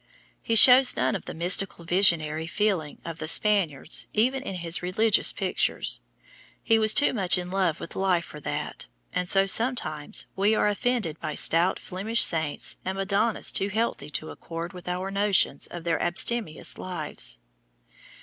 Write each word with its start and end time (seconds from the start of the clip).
He 0.41 0.55
shows 0.55 0.95
none 0.95 1.15
of 1.15 1.25
the 1.25 1.33
mystical 1.35 1.85
visionary 1.85 2.47
feeling 2.47 2.97
of 3.05 3.19
the 3.19 3.27
Spaniards 3.27 4.07
even 4.13 4.41
in 4.41 4.55
his 4.55 4.81
religious 4.81 5.31
pictures. 5.31 6.01
He 6.63 6.79
was 6.79 6.95
too 6.95 7.13
much 7.13 7.37
in 7.37 7.51
love 7.51 7.79
with 7.79 7.95
life 7.95 8.25
for 8.25 8.39
that, 8.39 8.87
and 9.13 9.29
so, 9.29 9.45
sometimes, 9.45 10.25
we 10.35 10.55
are 10.55 10.67
offended 10.67 11.19
by 11.19 11.35
stout 11.35 11.77
Flemish 11.77 12.23
Saints 12.23 12.77
and 12.83 12.97
Madonnas 12.97 13.51
too 13.51 13.69
healthy 13.69 14.09
to 14.09 14.31
accord 14.31 14.73
with 14.73 14.87
our 14.87 15.11
notions 15.11 15.67
of 15.67 15.83
their 15.83 16.01
abstemious 16.01 16.79
lives. 16.79 17.37